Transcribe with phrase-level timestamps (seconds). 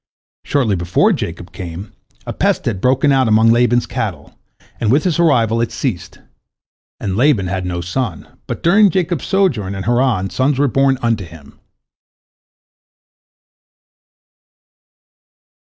[0.43, 1.93] Shortly before Jacob came,
[2.25, 4.33] a pest had broken out among Laban's cattle,
[4.79, 6.17] and with his arrival it ceased.
[6.99, 10.97] And Laban had had no son, but during Jacob's sojourn in Haran sons were born
[11.03, 11.59] unto him.